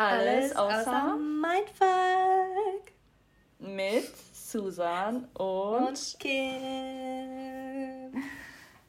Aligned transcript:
Alles, 0.00 0.56
außer, 0.56 1.14
Mindfuck. 1.18 1.84
Mit 3.58 4.10
Susan 4.32 5.28
und, 5.34 5.88
und 5.88 6.16
Kim. 6.18 6.40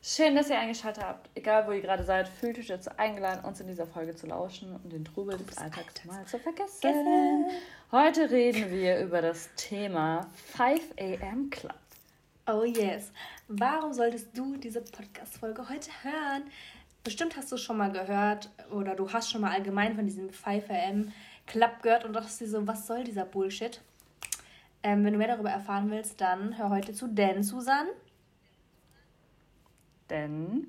Schön, 0.02 0.38
dass 0.38 0.50
ihr 0.50 0.58
eingeschaltet 0.58 1.04
habt. 1.04 1.30
Egal, 1.36 1.68
wo 1.68 1.74
ihr 1.74 1.82
gerade 1.82 2.06
seid, 2.06 2.30
fühlt 2.30 2.58
euch 2.58 2.68
dazu 2.68 2.92
eingeladen, 2.96 3.44
uns 3.44 3.60
in 3.60 3.68
dieser 3.68 3.86
Folge 3.86 4.16
zu 4.16 4.26
lauschen 4.26 4.74
und 4.74 4.94
den 4.94 5.04
Trubel 5.04 5.38
des 5.38 5.58
Alltags 5.58 6.06
mal 6.06 6.26
zu 6.26 6.40
vergessen. 6.40 7.46
Heute 7.92 8.32
reden 8.32 8.72
wir 8.72 9.00
über 9.00 9.22
das 9.22 9.50
Thema 9.58 10.30
5 10.56 10.94
a.m. 10.98 11.50
Club. 11.50 11.76
Oh 12.48 12.64
yes. 12.64 13.12
Warum 13.50 13.92
solltest 13.92 14.30
du 14.38 14.56
diese 14.56 14.80
Podcast-Folge 14.80 15.68
heute 15.68 15.90
hören? 16.04 16.44
Bestimmt 17.04 17.36
hast 17.36 17.52
du 17.52 17.58
schon 17.58 17.78
mal 17.78 17.92
gehört 17.92 18.50
oder 18.70 18.96
du 18.96 19.12
hast 19.12 19.32
schon 19.32 19.42
mal 19.42 19.52
allgemein 19.52 19.96
von 19.96 20.06
diesem 20.06 20.30
5am 20.30 21.12
Club 21.48 21.82
gehört 21.82 22.06
und 22.06 22.14
dachtest 22.14 22.42
dir 22.42 22.48
so, 22.48 22.68
was 22.68 22.86
soll 22.86 23.04
dieser 23.04 23.26
Bullshit? 23.26 23.82
Ähm, 24.84 25.04
wenn 25.04 25.14
du 25.14 25.18
mehr 25.18 25.28
darüber 25.28 25.50
erfahren 25.50 25.90
willst, 25.90 26.22
dann 26.22 26.58
hör 26.58 26.70
heute 26.70 26.94
zu 26.94 27.08
Dan, 27.08 27.42
Susan. 27.42 27.88
Denn 30.12 30.68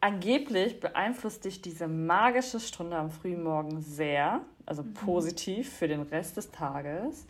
angeblich 0.00 0.78
beeinflusst 0.78 1.44
dich 1.44 1.60
diese 1.62 1.88
magische 1.88 2.60
Stunde 2.60 2.96
am 2.96 3.10
frühen 3.10 3.42
Morgen 3.42 3.82
sehr, 3.82 4.42
also 4.66 4.84
mhm. 4.84 4.94
positiv 4.94 5.72
für 5.72 5.88
den 5.88 6.02
Rest 6.02 6.36
des 6.36 6.50
Tages. 6.52 7.26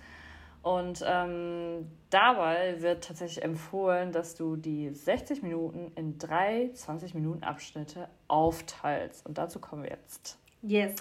Und 0.63 1.03
ähm, 1.07 1.91
dabei 2.11 2.83
wird 2.83 3.05
tatsächlich 3.05 3.43
empfohlen, 3.43 4.13
dass 4.13 4.35
du 4.35 4.57
die 4.57 4.91
60 4.91 5.43
Minuten 5.43 5.91
in 5.97 6.19
drei 6.19 6.71
20 6.75 7.15
Minuten 7.15 7.43
Abschnitte 7.43 8.09
aufteilst. 8.29 9.27
Und 9.27 9.39
dazu 9.39 9.59
kommen 9.59 9.85
wir 9.85 9.91
jetzt. 9.91 10.39
Yes. 10.63 10.97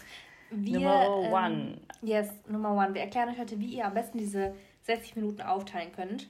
Wir, 0.52 0.80
Nummer 0.80 1.04
ähm, 1.04 1.34
one. 1.34 1.82
Yes, 2.02 2.30
Nummer 2.48 2.74
one. 2.74 2.94
Wir 2.94 3.02
erklären 3.02 3.30
euch 3.30 3.38
heute, 3.38 3.60
wie 3.60 3.76
ihr 3.76 3.86
am 3.86 3.94
besten 3.94 4.18
diese 4.18 4.56
60 4.84 5.18
Minuten 5.18 5.42
aufteilen 5.42 5.92
könnt. 5.92 6.30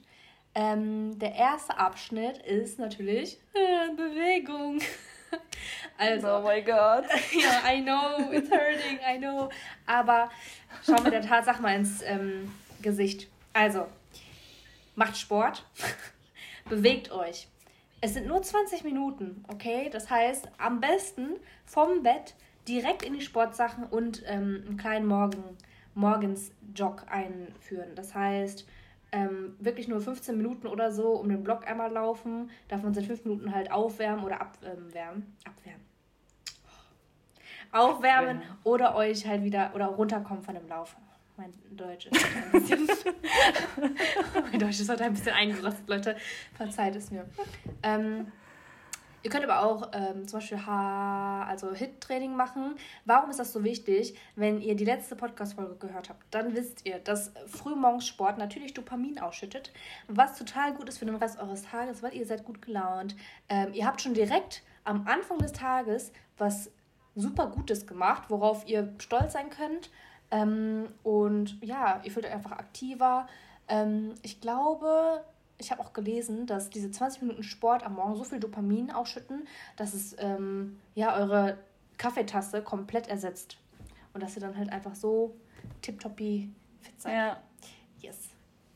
Ähm, 0.54 1.16
der 1.20 1.36
erste 1.36 1.78
Abschnitt 1.78 2.38
ist 2.38 2.78
natürlich 2.78 3.38
äh, 3.54 3.94
Bewegung. 3.94 4.80
Also, 5.96 6.28
oh 6.28 6.40
my 6.40 6.60
God. 6.62 7.04
ja, 7.32 7.70
I 7.70 7.82
know, 7.82 8.32
it's 8.32 8.50
hurting, 8.50 8.98
I 9.06 9.18
know. 9.18 9.48
Aber 9.86 10.28
schauen 10.84 11.04
wir 11.04 11.10
der 11.12 11.22
Tatsache 11.22 11.62
mal 11.62 11.76
ins 11.76 12.02
ähm, 12.02 12.50
Gesicht. 12.82 13.28
Also, 13.52 13.86
macht 14.94 15.16
Sport, 15.16 15.64
bewegt 16.68 17.10
euch. 17.10 17.48
Es 18.00 18.14
sind 18.14 18.26
nur 18.26 18.42
20 18.42 18.84
Minuten, 18.84 19.44
okay? 19.48 19.90
Das 19.92 20.08
heißt, 20.08 20.48
am 20.58 20.80
besten 20.80 21.36
vom 21.66 22.02
Bett 22.02 22.34
direkt 22.66 23.02
in 23.02 23.14
die 23.14 23.20
Sportsachen 23.20 23.84
und 23.84 24.22
ähm, 24.26 24.64
einen 24.66 24.76
kleinen 24.76 25.06
Morgen, 25.06 25.42
Morgens-Jog 25.94 27.04
einführen. 27.10 27.94
Das 27.94 28.14
heißt, 28.14 28.66
ähm, 29.12 29.56
wirklich 29.58 29.88
nur 29.88 30.00
15 30.00 30.36
Minuten 30.36 30.66
oder 30.66 30.92
so 30.92 31.10
um 31.10 31.28
den 31.28 31.42
Block 31.42 31.66
einmal 31.66 31.92
laufen. 31.92 32.50
Davon 32.68 32.94
sind 32.94 33.06
5 33.06 33.24
Minuten 33.24 33.54
halt 33.54 33.72
aufwärmen 33.72 34.24
oder 34.24 34.40
abwärmen. 34.40 35.36
Abwärmen. 35.44 35.84
Aufwärmen 37.72 38.42
oder 38.64 38.94
euch 38.96 39.26
halt 39.26 39.44
wieder 39.44 39.72
oder 39.74 39.86
runterkommen 39.86 40.42
von 40.42 40.54
dem 40.54 40.68
Laufen. 40.68 41.09
Mein 41.40 41.54
Deutsch 41.74 42.04
ist 42.04 42.22
heute 42.22 42.44
ein 42.44 42.86
bisschen. 42.86 42.88
mein 44.50 44.60
Deutsch 44.60 44.78
ist 44.78 44.90
heute 44.90 45.04
ein 45.04 45.14
bisschen 45.14 45.32
eingerostet, 45.32 45.88
Leute. 45.88 46.16
Verzeiht 46.52 46.94
es 46.96 47.10
mir. 47.10 47.24
Ähm, 47.82 48.30
ihr 49.22 49.30
könnt 49.30 49.44
aber 49.44 49.62
auch 49.62 49.90
ähm, 49.94 50.28
zum 50.28 50.38
Beispiel 50.38 50.66
H 50.66 51.46
also 51.48 51.72
Hit-Training 51.72 52.36
machen. 52.36 52.74
Warum 53.06 53.30
ist 53.30 53.40
das 53.40 53.54
so 53.54 53.64
wichtig? 53.64 54.18
Wenn 54.36 54.60
ihr 54.60 54.76
die 54.76 54.84
letzte 54.84 55.16
Podcast-Folge 55.16 55.76
gehört 55.76 56.10
habt, 56.10 56.22
dann 56.30 56.54
wisst 56.54 56.84
ihr, 56.84 56.98
dass 56.98 57.32
Frühmorgenssport 57.46 58.36
natürlich 58.36 58.74
Dopamin 58.74 59.18
ausschüttet, 59.18 59.72
was 60.08 60.36
total 60.36 60.74
gut 60.74 60.90
ist 60.90 60.98
für 60.98 61.06
den 61.06 61.16
Rest 61.16 61.40
eures 61.40 61.62
Tages, 61.62 62.02
weil 62.02 62.14
ihr 62.14 62.26
seid 62.26 62.44
gut 62.44 62.60
gelaunt. 62.60 63.16
Ähm, 63.48 63.72
ihr 63.72 63.86
habt 63.86 64.02
schon 64.02 64.12
direkt 64.12 64.62
am 64.84 65.06
Anfang 65.08 65.38
des 65.38 65.52
Tages 65.52 66.12
was 66.36 66.70
super 67.14 67.46
Gutes 67.46 67.86
gemacht, 67.86 68.24
worauf 68.28 68.68
ihr 68.68 68.94
stolz 68.98 69.32
sein 69.32 69.48
könnt. 69.48 69.90
Ähm, 70.30 70.88
und 71.02 71.62
ja, 71.64 72.00
ihr 72.04 72.10
fühlt 72.10 72.26
euch 72.26 72.32
einfach 72.32 72.52
aktiver. 72.52 73.26
Ähm, 73.68 74.14
ich 74.22 74.40
glaube, 74.40 75.24
ich 75.58 75.70
habe 75.70 75.82
auch 75.82 75.92
gelesen, 75.92 76.46
dass 76.46 76.70
diese 76.70 76.90
20 76.90 77.22
Minuten 77.22 77.42
Sport 77.42 77.84
am 77.84 77.94
Morgen 77.94 78.16
so 78.16 78.24
viel 78.24 78.40
Dopamin 78.40 78.90
ausschütten, 78.90 79.46
dass 79.76 79.94
es 79.94 80.16
ähm, 80.18 80.78
ja 80.94 81.16
eure 81.16 81.58
Kaffeetasse 81.98 82.62
komplett 82.62 83.08
ersetzt. 83.08 83.58
Und 84.12 84.22
dass 84.22 84.34
ihr 84.36 84.40
dann 84.40 84.56
halt 84.56 84.72
einfach 84.72 84.94
so 84.94 85.36
tipptoppi 85.82 86.50
fit 86.80 87.00
seid. 87.00 87.14
Ja. 87.14 87.42
Yes. 88.00 88.30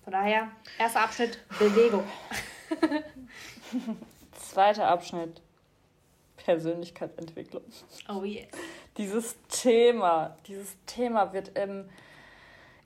Von 0.04 0.12
daher, 0.12 0.48
erster 0.78 1.00
Abschnitt, 1.00 1.38
Bewegung. 1.58 2.04
Zweiter 4.32 4.86
Abschnitt, 4.86 5.40
Persönlichkeitsentwicklung. 6.36 7.62
Oh 8.08 8.24
yes. 8.24 8.48
Dieses 8.96 9.36
Thema, 9.48 10.36
dieses 10.46 10.76
Thema 10.86 11.32
wird 11.32 11.56
im 11.56 11.88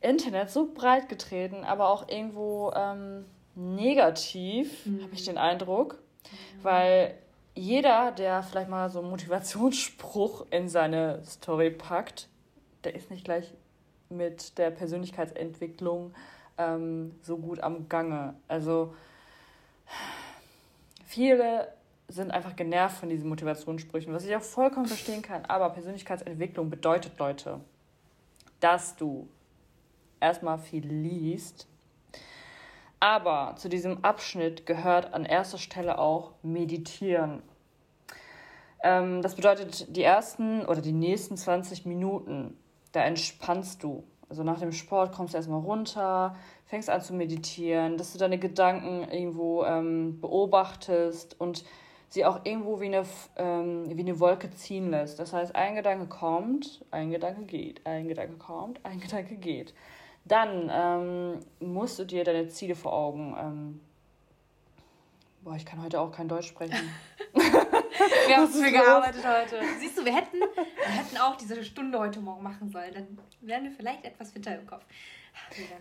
Internet 0.00 0.50
so 0.50 0.72
breit 0.72 1.08
getreten, 1.08 1.64
aber 1.64 1.88
auch 1.88 2.08
irgendwo 2.08 2.72
ähm, 2.74 3.24
negativ, 3.54 4.86
mhm. 4.86 5.02
habe 5.02 5.14
ich 5.14 5.24
den 5.24 5.38
Eindruck, 5.38 5.94
mhm. 5.94 6.64
weil 6.64 7.14
jeder, 7.54 8.12
der 8.12 8.42
vielleicht 8.44 8.70
mal 8.70 8.88
so 8.88 9.00
einen 9.00 9.10
Motivationsspruch 9.10 10.46
in 10.50 10.68
seine 10.68 11.24
Story 11.24 11.70
packt, 11.70 12.28
der 12.84 12.94
ist 12.94 13.10
nicht 13.10 13.24
gleich 13.24 13.52
mit 14.08 14.56
der 14.58 14.70
Persönlichkeitsentwicklung 14.70 16.14
ähm, 16.56 17.14
so 17.22 17.36
gut 17.36 17.60
am 17.60 17.88
Gange. 17.88 18.34
Also 18.46 18.94
viele 21.04 21.72
sind 22.08 22.30
einfach 22.30 22.56
genervt 22.56 22.96
von 22.98 23.10
diesen 23.10 23.28
Motivationssprüchen, 23.28 24.12
was 24.14 24.24
ich 24.24 24.34
auch 24.34 24.42
vollkommen 24.42 24.86
verstehen 24.86 25.22
kann. 25.22 25.44
Aber 25.44 25.70
Persönlichkeitsentwicklung 25.70 26.70
bedeutet, 26.70 27.18
Leute, 27.18 27.60
dass 28.60 28.96
du 28.96 29.28
erstmal 30.18 30.58
viel 30.58 30.86
liest. 30.86 31.68
Aber 33.00 33.54
zu 33.56 33.68
diesem 33.68 34.04
Abschnitt 34.04 34.66
gehört 34.66 35.12
an 35.14 35.24
erster 35.24 35.58
Stelle 35.58 35.98
auch 35.98 36.32
Meditieren. 36.42 37.42
Ähm, 38.82 39.22
das 39.22 39.36
bedeutet, 39.36 39.94
die 39.94 40.02
ersten 40.02 40.64
oder 40.64 40.80
die 40.80 40.92
nächsten 40.92 41.36
20 41.36 41.86
Minuten, 41.86 42.56
da 42.92 43.02
entspannst 43.02 43.82
du. 43.82 44.04
Also 44.28 44.42
nach 44.42 44.58
dem 44.58 44.72
Sport 44.72 45.12
kommst 45.12 45.34
du 45.34 45.38
erstmal 45.38 45.60
runter, 45.60 46.36
fängst 46.66 46.90
an 46.90 47.00
zu 47.00 47.14
meditieren, 47.14 47.96
dass 47.96 48.12
du 48.12 48.18
deine 48.18 48.38
Gedanken 48.38 49.10
irgendwo 49.10 49.64
ähm, 49.64 50.20
beobachtest 50.20 51.40
und 51.40 51.64
sie 52.08 52.24
auch 52.24 52.44
irgendwo 52.44 52.80
wie 52.80 52.86
eine, 52.86 53.04
ähm, 53.36 53.84
wie 53.88 54.00
eine 54.00 54.18
Wolke 54.20 54.50
ziehen 54.50 54.90
lässt. 54.90 55.18
Das 55.18 55.32
heißt, 55.32 55.54
ein 55.54 55.74
Gedanke 55.76 56.06
kommt, 56.06 56.84
ein 56.90 57.10
Gedanke 57.10 57.42
geht, 57.42 57.86
ein 57.86 58.08
Gedanke 58.08 58.36
kommt, 58.36 58.84
ein 58.84 59.00
Gedanke 59.00 59.36
geht. 59.36 59.74
Dann 60.24 60.70
ähm, 60.72 61.40
musst 61.60 61.98
du 61.98 62.04
dir 62.04 62.24
deine 62.24 62.48
Ziele 62.48 62.74
vor 62.74 62.92
Augen. 62.92 63.36
Ähm, 63.38 63.80
boah, 65.42 65.56
ich 65.56 65.64
kann 65.64 65.82
heute 65.82 66.00
auch 66.00 66.12
kein 66.12 66.28
Deutsch 66.28 66.48
sprechen. 66.48 66.76
wir 67.32 68.36
haben 68.36 68.48
viel 68.48 68.72
gearbeitet 68.72 69.24
heute. 69.26 69.60
Siehst 69.78 69.96
du, 69.96 70.04
wir 70.04 70.14
hätten, 70.14 70.38
wir 70.38 70.88
hätten 70.88 71.16
auch 71.16 71.36
diese 71.36 71.64
Stunde 71.64 71.98
heute 71.98 72.20
Morgen 72.20 72.42
machen 72.42 72.68
sollen. 72.68 72.92
Dann 72.92 73.18
wären 73.40 73.64
wir 73.64 73.70
vielleicht 73.70 74.04
etwas 74.04 74.32
fitter 74.32 74.58
im 74.58 74.66
Kopf. 74.66 74.84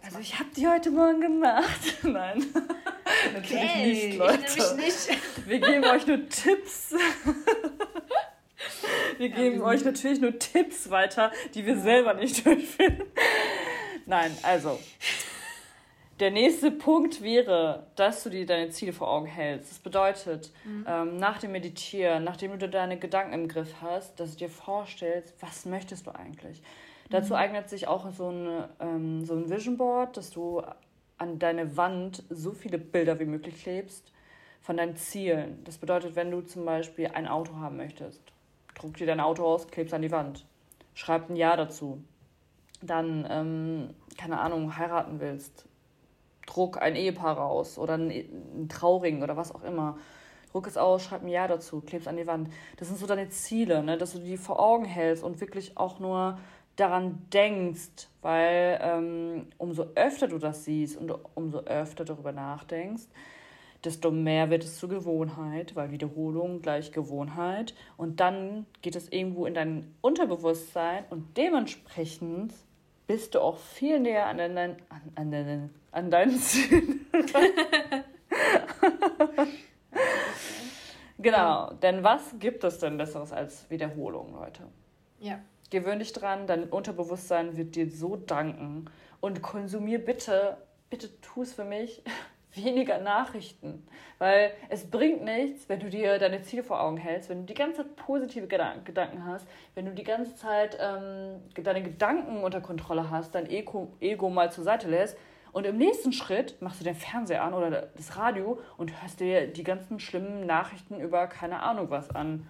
Also 0.03 0.19
ich 0.19 0.37
habe 0.37 0.49
die 0.55 0.67
heute 0.67 0.91
Morgen 0.91 1.19
gemacht. 1.19 1.97
Nein. 2.03 2.45
Natürlich 3.33 3.63
okay, 3.63 3.87
nicht, 3.87 4.17
Leute. 4.17 4.75
Nicht. 4.75 5.47
Wir 5.47 5.59
geben 5.59 5.83
euch 5.85 6.07
nur 6.07 6.29
Tipps. 6.29 6.93
Wir 9.17 9.29
geben 9.29 9.59
ja, 9.59 9.65
euch 9.65 9.83
natürlich 9.83 10.19
nur 10.19 10.37
Tipps 10.37 10.89
weiter, 10.89 11.31
die 11.53 11.65
wir 11.65 11.77
selber 11.77 12.13
nicht 12.13 12.45
durchführen. 12.45 13.03
Nein, 14.05 14.35
also. 14.43 14.79
Der 16.19 16.31
nächste 16.31 16.71
Punkt 16.71 17.21
wäre, 17.21 17.85
dass 17.95 18.23
du 18.23 18.31
dir 18.31 18.47
deine 18.47 18.69
Ziele 18.71 18.91
vor 18.91 19.07
Augen 19.07 19.27
hältst. 19.27 19.69
Das 19.69 19.79
bedeutet, 19.79 20.51
mhm. 20.65 20.85
ähm, 20.87 21.17
nach 21.17 21.37
dem 21.37 21.51
Meditieren, 21.51 22.23
nachdem 22.23 22.57
du 22.57 22.67
deine 22.67 22.97
Gedanken 22.97 23.33
im 23.33 23.47
Griff 23.47 23.75
hast, 23.81 24.19
dass 24.19 24.31
du 24.31 24.37
dir 24.37 24.49
vorstellst, 24.49 25.35
was 25.41 25.65
möchtest 25.65 26.07
du 26.07 26.11
eigentlich? 26.11 26.59
Mhm. 26.59 27.11
Dazu 27.11 27.35
eignet 27.35 27.69
sich 27.69 27.87
auch 27.87 28.11
so 28.11 28.29
ein, 28.29 28.63
ähm, 28.79 29.25
so 29.25 29.35
ein 29.35 29.49
Vision 29.49 29.77
Board, 29.77 30.17
dass 30.17 30.31
du 30.31 30.63
an 31.17 31.39
deine 31.39 31.77
Wand 31.77 32.23
so 32.29 32.51
viele 32.51 32.77
Bilder 32.77 33.19
wie 33.19 33.25
möglich 33.25 33.61
klebst 33.61 34.11
von 34.61 34.77
deinen 34.77 34.95
Zielen. 34.95 35.63
Das 35.63 35.77
bedeutet, 35.77 36.15
wenn 36.15 36.31
du 36.31 36.41
zum 36.41 36.65
Beispiel 36.65 37.07
ein 37.07 37.27
Auto 37.27 37.55
haben 37.55 37.77
möchtest, 37.77 38.21
druck 38.75 38.97
dir 38.97 39.07
dein 39.07 39.19
Auto 39.19 39.45
aus, 39.45 39.67
klebst 39.67 39.93
an 39.93 40.01
die 40.01 40.11
Wand, 40.11 40.45
schreib 40.93 41.29
ein 41.29 41.35
Ja 41.35 41.55
dazu. 41.55 42.03
Dann, 42.81 43.25
ähm, 43.29 43.89
keine 44.17 44.39
Ahnung, 44.39 44.77
heiraten 44.77 45.19
willst, 45.19 45.67
druck 46.45 46.81
ein 46.81 46.95
Ehepaar 46.95 47.37
raus 47.37 47.79
oder 47.79 47.95
ein, 47.95 48.11
ein 48.11 48.69
Trauring 48.69 49.23
oder 49.23 49.35
was 49.35 49.53
auch 49.53 49.63
immer. 49.63 49.97
Druck 50.51 50.67
es 50.67 50.77
aus, 50.77 51.03
schreib 51.03 51.23
ein 51.23 51.29
Ja 51.29 51.47
dazu, 51.47 51.81
klebst 51.81 52.07
an 52.07 52.17
die 52.17 52.27
Wand. 52.27 52.49
Das 52.77 52.87
sind 52.87 52.97
so 52.97 53.05
deine 53.05 53.29
Ziele, 53.29 53.83
ne? 53.83 53.97
dass 53.97 54.13
du 54.13 54.19
die 54.19 54.37
vor 54.37 54.59
Augen 54.59 54.85
hältst 54.85 55.23
und 55.23 55.41
wirklich 55.41 55.77
auch 55.77 55.99
nur 55.99 56.39
daran 56.77 57.25
denkst, 57.33 58.07
weil 58.21 58.79
ähm, 58.81 59.47
umso 59.57 59.87
öfter 59.95 60.27
du 60.27 60.37
das 60.37 60.63
siehst 60.63 60.95
und 60.97 61.11
umso 61.35 61.59
öfter 61.59 62.05
darüber 62.05 62.31
nachdenkst, 62.31 63.03
desto 63.83 64.11
mehr 64.11 64.49
wird 64.49 64.63
es 64.63 64.79
zur 64.79 64.89
Gewohnheit, 64.89 65.75
weil 65.75 65.91
Wiederholung 65.91 66.61
gleich 66.61 66.91
Gewohnheit. 66.91 67.73
Und 67.97 68.19
dann 68.19 68.65
geht 68.81 68.95
es 68.95 69.11
irgendwo 69.11 69.45
in 69.45 69.53
dein 69.53 69.93
Unterbewusstsein 70.01 71.03
und 71.09 71.35
dementsprechend 71.37 72.53
bist 73.07 73.35
du 73.35 73.41
auch 73.41 73.57
viel 73.57 73.99
näher 73.99 74.27
an 74.27 74.37
deinen, 74.37 74.75
an, 74.89 75.01
an 75.15 75.31
deinen, 75.31 75.75
an 75.91 76.11
deinen 76.11 76.35
Zielen. 76.39 77.07
genau, 81.17 81.71
denn 81.81 82.03
was 82.03 82.37
gibt 82.39 82.63
es 82.63 82.79
denn 82.79 82.97
Besseres 82.97 83.31
als 83.31 83.69
Wiederholung, 83.69 84.33
Leute? 84.33 84.63
Ja. 85.19 85.39
Gewöhn 85.69 85.99
dich 85.99 86.13
dran, 86.13 86.47
dein 86.47 86.69
Unterbewusstsein 86.69 87.57
wird 87.57 87.75
dir 87.75 87.89
so 87.89 88.15
danken. 88.15 88.85
Und 89.19 89.41
konsumier 89.41 90.03
bitte, 90.03 90.57
bitte 90.89 91.19
tu 91.21 91.41
es 91.41 91.53
für 91.53 91.65
mich, 91.65 92.03
weniger 92.53 92.99
Nachrichten. 92.99 93.85
Weil 94.17 94.51
es 94.69 94.89
bringt 94.89 95.23
nichts, 95.23 95.67
wenn 95.69 95.79
du 95.79 95.89
dir 95.89 96.17
deine 96.19 96.41
Ziele 96.41 96.63
vor 96.63 96.81
Augen 96.81 96.97
hältst, 96.97 97.29
wenn 97.29 97.41
du 97.41 97.45
die 97.45 97.53
ganze 97.53 97.83
Zeit 97.83 97.95
positive 97.97 98.47
Gedanken 98.47 99.25
hast, 99.25 99.47
wenn 99.75 99.85
du 99.85 99.91
die 99.91 100.03
ganze 100.03 100.35
Zeit 100.35 100.77
ähm, 100.79 101.41
deine 101.61 101.83
Gedanken 101.83 102.43
unter 102.43 102.61
Kontrolle 102.61 103.09
hast, 103.09 103.35
dein 103.35 103.49
Ego, 103.49 103.93
Ego 103.99 104.29
mal 104.29 104.51
zur 104.51 104.63
Seite 104.63 104.89
lässt. 104.89 105.17
Und 105.51 105.65
im 105.65 105.77
nächsten 105.77 106.13
Schritt 106.13 106.61
machst 106.61 106.79
du 106.79 106.83
den 106.83 106.95
Fernseher 106.95 107.43
an 107.43 107.53
oder 107.53 107.89
das 107.95 108.15
Radio 108.15 108.59
und 108.77 109.01
hörst 109.01 109.19
dir 109.19 109.47
die 109.47 109.63
ganzen 109.63 109.99
schlimmen 109.99 110.45
Nachrichten 110.45 110.99
über 110.99 111.27
keine 111.27 111.61
Ahnung 111.61 111.89
was 111.89 112.09
an. 112.09 112.47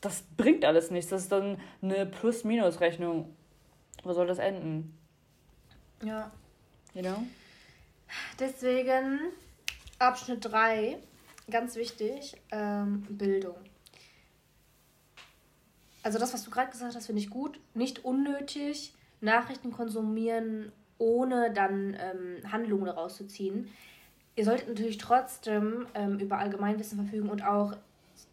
Das 0.00 0.22
bringt 0.36 0.64
alles 0.64 0.90
nichts. 0.90 1.10
Das 1.10 1.22
ist 1.22 1.32
dann 1.32 1.58
eine 1.82 2.06
Plus-Minus-Rechnung. 2.06 3.34
Wo 4.02 4.12
soll 4.12 4.26
das 4.26 4.38
enden? 4.38 4.96
Ja. 6.02 6.30
You 6.94 7.02
know? 7.02 7.22
Deswegen 8.38 9.20
Abschnitt 9.98 10.44
3, 10.44 10.98
ganz 11.50 11.76
wichtig, 11.76 12.36
ähm, 12.50 13.02
Bildung. 13.08 13.56
Also 16.02 16.18
das, 16.18 16.32
was 16.32 16.44
du 16.44 16.50
gerade 16.50 16.70
gesagt 16.70 16.94
hast, 16.94 17.06
finde 17.06 17.20
ich 17.20 17.28
gut. 17.28 17.60
Nicht 17.74 18.04
unnötig 18.04 18.94
Nachrichten 19.20 19.70
konsumieren, 19.70 20.72
ohne 20.96 21.52
dann 21.52 21.96
ähm, 22.00 22.50
Handlungen 22.50 22.86
daraus 22.86 23.16
zu 23.16 23.26
ziehen. 23.26 23.70
Ihr 24.36 24.44
solltet 24.44 24.68
natürlich 24.68 24.96
trotzdem 24.96 25.86
ähm, 25.94 26.18
über 26.18 26.38
Allgemeinwissen 26.38 26.98
verfügen 26.98 27.28
und 27.28 27.44
auch 27.44 27.76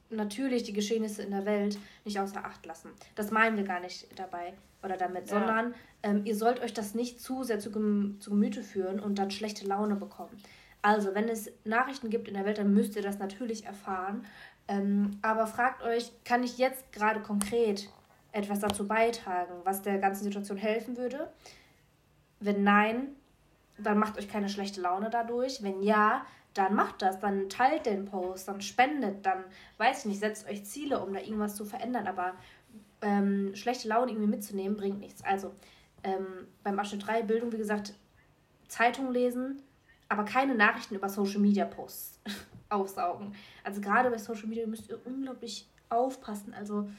natürlich 0.10 0.64
die 0.64 0.74
Geschehnisse 0.74 1.24
in 1.24 1.32
der 1.32 1.46
Welt 1.46 1.78
nicht 2.06 2.20
außer 2.20 2.44
Acht 2.46 2.66
lassen. 2.66 2.92
Das 3.16 3.32
meinen 3.32 3.58
wir 3.58 3.64
gar 3.64 3.80
nicht 3.80 4.08
dabei 4.18 4.54
oder 4.84 4.98
damit, 4.98 5.30
ja. 5.30 5.40
sondern 5.40 5.74
ähm, 6.04 6.22
ihr 6.26 6.36
sollt 6.36 6.62
euch 6.62 6.74
das 6.74 6.96
nicht 6.96 7.20
zu 7.20 7.44
sehr 7.44 7.60
zu, 7.60 7.72
Gem 7.72 8.18
zu 8.20 8.30
Gemüte 8.30 8.64
führen 8.64 9.00
und 9.00 9.20
dann 9.20 9.32
schlechte 9.32 9.66
Laune 9.68 9.96
bekommen. 9.96 10.38
Also, 10.82 11.16
wenn 11.16 11.28
es 11.28 11.52
Nachrichten 11.66 12.10
gibt 12.10 12.28
in 12.28 12.36
der 12.36 12.46
Welt, 12.46 12.60
dann 12.60 12.74
müsst 12.74 12.96
ihr 12.96 13.02
das 13.02 13.20
natürlich 13.20 13.66
erfahren. 13.66 14.26
Ähm, 14.68 15.18
aber 15.22 15.48
fragt 15.48 15.82
euch, 15.84 16.12
kann 16.24 16.44
ich 16.44 16.58
jetzt 16.58 16.92
gerade 16.92 17.20
konkret 17.20 17.90
etwas 18.32 18.60
dazu 18.60 18.88
beitragen, 18.88 19.54
was 19.64 19.82
der 19.82 19.98
ganzen 19.98 20.24
Situation 20.24 20.58
helfen 20.58 20.98
würde? 20.98 21.32
Wenn 22.40 22.64
nein, 22.64 23.08
dann 23.78 23.98
macht 23.98 24.18
euch 24.18 24.30
keine 24.30 24.50
schlechte 24.50 24.82
Laune 24.82 25.10
dadurch. 25.10 25.64
Wenn 25.64 25.82
ja, 25.82 26.26
dann 26.58 26.76
macht 26.76 27.02
das, 27.02 27.20
dann 27.20 27.50
teilt 27.50 27.86
den 27.86 28.06
Post, 28.06 28.48
dann 28.48 28.62
spendet, 28.62 29.26
dann 29.26 29.44
weiß 29.78 30.00
ich 30.00 30.06
nicht, 30.06 30.20
setzt 30.20 30.48
euch 30.48 30.66
Ziele, 30.66 31.04
um 31.04 31.14
da 31.14 31.20
irgendwas 31.20 31.56
zu 31.56 31.66
verändern. 31.66 32.08
Aber 32.08 32.34
ähm, 33.02 33.56
schlechte 33.56 33.88
Laune 33.88 34.12
irgendwie 34.12 34.30
mitzunehmen, 34.30 34.78
bringt 34.78 35.00
nichts. 35.00 35.24
Also 35.24 35.54
ähm, 36.04 36.48
beim 36.64 36.80
Abschnitt 36.80 37.06
3 37.06 37.24
Bildung, 37.24 37.52
wie 37.52 37.58
gesagt, 37.58 37.94
Zeitung 38.68 39.12
lesen, 39.12 39.62
aber 40.10 40.26
keine 40.26 40.56
Nachrichten 40.56 40.96
über 40.96 41.10
Social 41.10 41.40
Media 41.40 41.66
Posts 41.66 42.22
aufsaugen. 42.70 43.36
Also 43.64 43.82
gerade 43.82 44.10
bei 44.10 44.18
Social 44.18 44.48
Media 44.48 44.66
müsst 44.66 44.90
ihr 44.90 45.00
unglaublich 45.06 45.70
aufpassen. 45.90 46.54
Also 46.54 46.90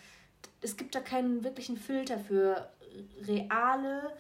es 0.61 0.77
gibt 0.77 0.95
da 0.95 1.01
keinen 1.01 1.45
wirklichen 1.45 1.77
Filter 1.77 2.19
für 2.19 2.71
reale 3.23 4.13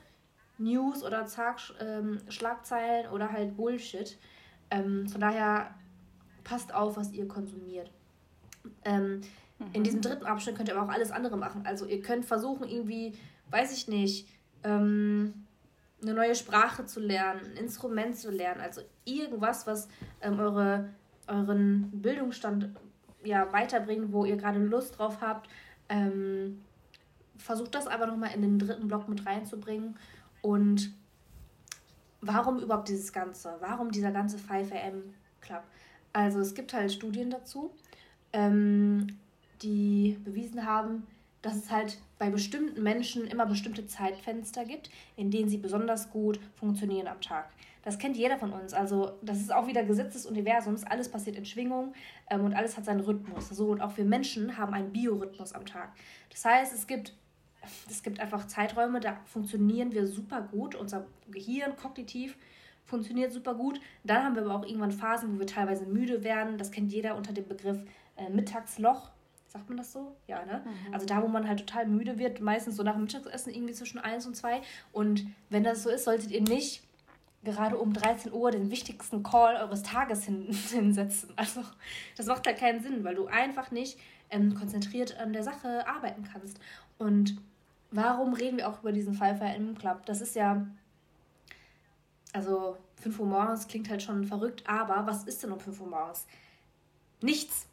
News 0.58 1.04
oder 1.04 1.26
Zag 1.26 1.58
ähm, 1.80 2.20
Schlagzeilen 2.28 3.10
oder 3.10 3.30
halt 3.32 3.56
Bullshit. 3.56 4.18
Ähm, 4.70 5.08
von 5.08 5.20
daher 5.20 5.74
passt 6.44 6.74
auf, 6.74 6.96
was 6.96 7.12
ihr 7.12 7.28
konsumiert. 7.28 7.90
Ähm, 8.84 9.20
mhm. 9.58 9.66
In 9.72 9.84
diesem 9.84 10.00
dritten 10.00 10.26
Abschnitt 10.26 10.56
könnt 10.56 10.68
ihr 10.68 10.76
aber 10.76 10.86
auch 10.88 10.94
alles 10.94 11.10
andere 11.10 11.36
machen. 11.36 11.62
Also 11.64 11.86
ihr 11.86 12.00
könnt 12.02 12.24
versuchen, 12.24 12.68
irgendwie, 12.68 13.14
weiß 13.50 13.72
ich 13.72 13.88
nicht, 13.88 14.28
ähm, 14.64 15.34
eine 16.02 16.14
neue 16.14 16.34
Sprache 16.34 16.86
zu 16.86 17.00
lernen, 17.00 17.40
ein 17.44 17.56
Instrument 17.64 18.16
zu 18.16 18.30
lernen. 18.30 18.60
Also 18.60 18.82
irgendwas, 19.04 19.66
was 19.66 19.88
ähm, 20.20 20.38
eure, 20.38 20.88
euren 21.26 21.90
Bildungsstand 21.92 22.70
ja, 23.24 23.52
weiterbringt, 23.52 24.12
wo 24.12 24.24
ihr 24.24 24.36
gerade 24.36 24.58
Lust 24.60 24.98
drauf 24.98 25.20
habt. 25.20 25.48
Ähm, 25.88 26.60
versucht 27.36 27.74
das 27.74 27.86
aber 27.86 28.06
nochmal 28.06 28.30
in 28.34 28.42
den 28.42 28.58
dritten 28.58 28.88
Block 28.88 29.08
mit 29.08 29.26
reinzubringen. 29.26 29.96
Und 30.40 30.92
warum 32.20 32.60
überhaupt 32.60 32.88
dieses 32.88 33.12
Ganze? 33.12 33.56
Warum 33.60 33.90
dieser 33.90 34.10
ganze 34.10 34.36
5am 34.38 35.02
Club? 35.40 35.62
Also 36.12 36.40
es 36.40 36.54
gibt 36.54 36.72
halt 36.72 36.92
Studien 36.92 37.30
dazu, 37.30 37.70
ähm, 38.32 39.18
die 39.62 40.18
bewiesen 40.24 40.66
haben, 40.66 41.06
dass 41.42 41.56
es 41.56 41.70
halt 41.70 41.98
bei 42.18 42.30
bestimmten 42.30 42.82
Menschen 42.82 43.26
immer 43.26 43.46
bestimmte 43.46 43.86
Zeitfenster 43.86 44.64
gibt, 44.64 44.90
in 45.16 45.30
denen 45.30 45.48
sie 45.48 45.58
besonders 45.58 46.10
gut 46.10 46.40
funktionieren 46.56 47.06
am 47.06 47.20
Tag. 47.20 47.50
Das 47.84 47.98
kennt 47.98 48.16
jeder 48.16 48.38
von 48.38 48.52
uns. 48.52 48.74
Also 48.74 49.12
das 49.22 49.38
ist 49.38 49.52
auch 49.52 49.66
wieder 49.66 49.84
Gesetz 49.84 50.14
des 50.14 50.26
Universums. 50.26 50.84
Alles 50.84 51.08
passiert 51.08 51.36
in 51.36 51.44
Schwingung 51.44 51.94
ähm, 52.28 52.44
und 52.44 52.54
alles 52.54 52.76
hat 52.76 52.84
seinen 52.84 53.00
Rhythmus. 53.00 53.48
So 53.48 53.68
und 53.68 53.80
auch 53.80 53.96
wir 53.96 54.04
Menschen 54.04 54.58
haben 54.58 54.74
einen 54.74 54.92
Biorhythmus 54.92 55.52
am 55.52 55.64
Tag. 55.64 55.92
Das 56.30 56.44
heißt, 56.44 56.74
es 56.74 56.86
gibt 56.86 57.14
es 57.88 58.02
gibt 58.02 58.20
einfach 58.20 58.46
Zeiträume, 58.46 59.00
da 59.00 59.18
funktionieren 59.24 59.92
wir 59.92 60.06
super 60.06 60.42
gut. 60.42 60.74
Unser 60.74 61.06
Gehirn 61.30 61.76
kognitiv 61.76 62.36
funktioniert 62.84 63.32
super 63.32 63.54
gut. 63.54 63.80
Dann 64.04 64.24
haben 64.24 64.34
wir 64.34 64.42
aber 64.42 64.54
auch 64.54 64.64
irgendwann 64.64 64.92
Phasen, 64.92 65.34
wo 65.34 65.38
wir 65.40 65.46
teilweise 65.46 65.84
müde 65.84 66.24
werden. 66.24 66.58
Das 66.58 66.70
kennt 66.70 66.92
jeder 66.92 67.16
unter 67.16 67.32
dem 67.32 67.46
Begriff 67.46 67.78
äh, 68.16 68.30
Mittagsloch. 68.30 69.10
Sagt 69.48 69.68
man 69.68 69.78
das 69.78 69.92
so? 69.92 70.14
Ja, 70.26 70.44
ne? 70.44 70.62
Mhm. 70.64 70.94
Also 70.94 71.06
da, 71.06 71.22
wo 71.22 71.28
man 71.28 71.48
halt 71.48 71.60
total 71.60 71.86
müde 71.86 72.18
wird, 72.18 72.40
meistens 72.40 72.76
so 72.76 72.82
nach 72.82 72.94
dem 72.94 73.02
Mittagessen 73.02 73.52
irgendwie 73.52 73.72
zwischen 73.72 73.98
1 73.98 74.26
und 74.26 74.36
2. 74.36 74.60
Und 74.92 75.26
wenn 75.48 75.64
das 75.64 75.82
so 75.82 75.90
ist, 75.90 76.04
solltet 76.04 76.30
ihr 76.30 76.42
nicht 76.42 76.82
gerade 77.44 77.78
um 77.78 77.92
13 77.92 78.32
Uhr 78.32 78.50
den 78.50 78.70
wichtigsten 78.70 79.22
Call 79.22 79.56
eures 79.56 79.82
Tages 79.82 80.24
hin, 80.24 80.48
hinsetzen. 80.70 81.30
Also 81.36 81.62
das 82.16 82.26
macht 82.26 82.46
halt 82.46 82.58
keinen 82.58 82.82
Sinn, 82.82 83.04
weil 83.04 83.14
du 83.14 83.26
einfach 83.26 83.70
nicht 83.70 83.98
ähm, 84.30 84.54
konzentriert 84.54 85.18
an 85.18 85.32
der 85.32 85.42
Sache 85.42 85.86
arbeiten 85.86 86.24
kannst. 86.30 86.60
Und 86.98 87.40
warum 87.90 88.34
reden 88.34 88.58
wir 88.58 88.68
auch 88.68 88.80
über 88.80 88.92
diesen 88.92 89.14
5 89.14 89.40
im 89.56 89.78
Club? 89.78 90.04
Das 90.06 90.20
ist 90.20 90.34
ja, 90.34 90.66
also 92.32 92.76
5 92.96 93.18
Uhr 93.20 93.26
morgens 93.26 93.68
klingt 93.68 93.88
halt 93.88 94.02
schon 94.02 94.24
verrückt, 94.24 94.64
aber 94.66 95.06
was 95.06 95.24
ist 95.24 95.42
denn 95.42 95.52
um 95.52 95.60
5 95.60 95.80
Uhr 95.80 95.88
morgens? 95.88 96.26
Nichts. 97.20 97.66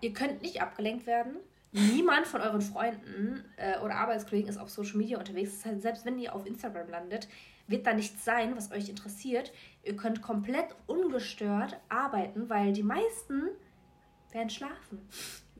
Ihr 0.00 0.12
könnt 0.12 0.42
nicht 0.42 0.60
abgelenkt 0.60 1.06
werden. 1.06 1.36
Niemand 1.72 2.26
von 2.26 2.42
euren 2.42 2.60
Freunden 2.60 3.44
äh, 3.56 3.78
oder 3.78 3.94
Arbeitskollegen 3.94 4.48
ist 4.48 4.58
auf 4.58 4.68
Social 4.68 4.98
Media 4.98 5.18
unterwegs. 5.18 5.56
Das 5.56 5.72
heißt, 5.72 5.82
selbst 5.82 6.04
wenn 6.04 6.18
ihr 6.18 6.34
auf 6.34 6.44
Instagram 6.44 6.88
landet, 6.90 7.28
wird 7.66 7.86
da 7.86 7.94
nichts 7.94 8.24
sein, 8.24 8.54
was 8.56 8.72
euch 8.72 8.88
interessiert. 8.88 9.52
Ihr 9.82 9.96
könnt 9.96 10.20
komplett 10.20 10.74
ungestört 10.86 11.80
arbeiten, 11.88 12.50
weil 12.50 12.72
die 12.72 12.82
meisten 12.82 13.48
werden 14.32 14.50
schlafen. 14.50 15.00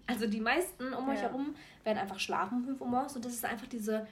Also 0.07 0.27
die 0.27 0.41
meisten 0.41 0.93
um 0.93 1.07
ja. 1.07 1.15
euch 1.15 1.23
herum 1.23 1.55
werden 1.85 1.99
einfach 1.99 2.19
schlafen 2.19 2.59
um 2.59 2.65
5 2.65 2.81
Uhr 2.81 2.89
morgens 2.89 3.17
und 3.17 3.25
das 3.25 3.33
ist 3.33 3.45
einfach 3.45 3.67
diese, 3.67 4.07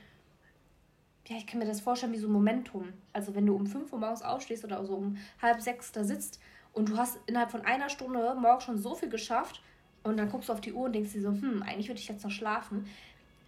ja, 1.26 1.36
ich 1.36 1.46
kann 1.46 1.58
mir 1.58 1.66
das 1.66 1.80
vorstellen 1.80 2.12
wie 2.12 2.18
so 2.18 2.28
ein 2.28 2.32
Momentum. 2.32 2.92
Also 3.12 3.34
wenn 3.34 3.46
du 3.46 3.54
um 3.54 3.66
5 3.66 3.92
Uhr 3.92 3.98
morgens 3.98 4.22
aufstehst 4.22 4.64
oder 4.64 4.84
so 4.84 4.94
um 4.94 5.16
halb 5.42 5.60
sechs 5.60 5.92
da 5.92 6.04
sitzt 6.04 6.40
und 6.72 6.88
du 6.88 6.96
hast 6.96 7.18
innerhalb 7.26 7.50
von 7.50 7.64
einer 7.64 7.88
Stunde 7.88 8.34
morgens 8.38 8.64
schon 8.64 8.78
so 8.78 8.94
viel 8.94 9.08
geschafft 9.08 9.62
und 10.02 10.16
dann 10.16 10.30
guckst 10.30 10.48
du 10.48 10.52
auf 10.52 10.60
die 10.60 10.72
Uhr 10.72 10.86
und 10.86 10.92
denkst 10.92 11.12
dir 11.12 11.22
so, 11.22 11.30
hm, 11.30 11.62
eigentlich 11.62 11.88
würde 11.88 12.00
ich 12.00 12.08
jetzt 12.08 12.24
noch 12.24 12.30
schlafen. 12.30 12.88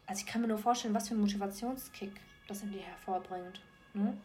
Also 0.06 0.24
ich 0.24 0.26
kann 0.26 0.42
mir 0.42 0.48
nur 0.48 0.58
vorstellen, 0.58 0.94
was 0.94 1.08
für 1.08 1.14
ein 1.14 1.20
Motivationskick 1.20 2.12
das 2.48 2.62
in 2.62 2.72
dir 2.72 2.82
hervorbringt. 2.82 3.60
Ne? 3.94 4.16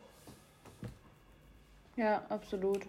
Ja, 1.96 2.24
absolut. 2.30 2.86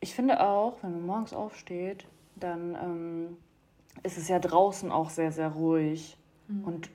Ich 0.00 0.14
finde 0.14 0.40
auch, 0.40 0.82
wenn 0.82 0.92
man 0.92 1.06
morgens 1.06 1.32
aufsteht, 1.32 2.04
dann 2.36 2.74
ähm, 2.74 3.36
ist 4.02 4.18
es 4.18 4.28
ja 4.28 4.38
draußen 4.38 4.90
auch 4.90 5.10
sehr, 5.10 5.32
sehr 5.32 5.48
ruhig. 5.48 6.16
Mhm. 6.48 6.64
Und 6.64 6.90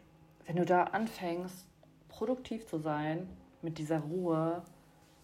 wenn 0.45 0.57
du 0.57 0.65
da 0.65 0.83
anfängst, 0.83 1.67
produktiv 2.07 2.67
zu 2.67 2.79
sein, 2.79 3.27
mit 3.61 3.77
dieser 3.77 3.99
Ruhe 3.99 4.63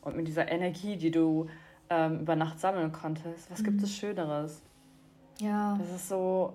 und 0.01 0.15
mit 0.15 0.27
dieser 0.27 0.49
Energie, 0.49 0.97
die 0.97 1.11
du 1.11 1.47
ähm, 1.89 2.21
über 2.21 2.35
Nacht 2.35 2.59
sammeln 2.59 2.91
konntest, 2.91 3.49
was 3.51 3.59
mhm. 3.59 3.65
gibt 3.65 3.83
es 3.83 3.95
Schöneres? 3.95 4.61
Ja. 5.39 5.77
Das 5.79 5.91
ist 5.91 6.09
so, 6.09 6.53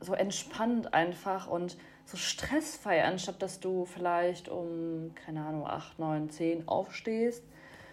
so 0.00 0.14
entspannt 0.14 0.94
einfach 0.94 1.46
und 1.46 1.76
so 2.04 2.16
stressfrei, 2.16 3.04
anstatt 3.04 3.42
dass 3.42 3.60
du 3.60 3.84
vielleicht 3.84 4.48
um, 4.48 5.12
keine 5.14 5.44
Ahnung, 5.44 5.66
8, 5.66 5.98
9, 5.98 6.30
10 6.30 6.68
aufstehst. 6.68 7.44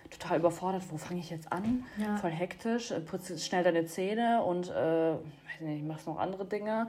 Total 0.10 0.40
überfordert, 0.40 0.84
wo 0.90 0.98
fange 0.98 1.20
ich 1.20 1.30
jetzt 1.30 1.52
an? 1.52 1.84
Ja. 1.98 2.16
Voll 2.18 2.32
hektisch, 2.32 2.92
äh, 2.92 3.00
putzt 3.00 3.46
schnell 3.46 3.64
deine 3.64 3.86
Zähne 3.86 4.44
und 4.44 4.70
äh, 4.70 5.14
weiß 5.14 5.62
nicht, 5.62 5.86
machst 5.86 6.08
noch 6.08 6.18
andere 6.18 6.46
Dinge. 6.46 6.88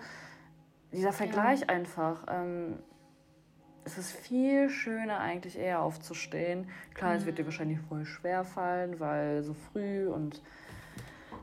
Dieser 0.92 1.12
Vergleich 1.12 1.60
ja. 1.60 1.66
einfach. 1.68 2.25
Ähm, 2.28 2.78
es 3.84 3.96
ist 3.96 4.12
viel 4.12 4.68
schöner, 4.68 5.18
eigentlich 5.18 5.58
eher 5.58 5.80
aufzustehen. 5.80 6.68
Klar, 6.94 7.12
mhm. 7.12 7.16
es 7.16 7.26
wird 7.26 7.38
dir 7.38 7.42
mhm. 7.42 7.46
wahrscheinlich 7.46 7.78
voll 7.88 8.04
schwer 8.04 8.44
fallen, 8.44 9.00
weil 9.00 9.42
so 9.42 9.54
früh 9.54 10.08
und 10.08 10.42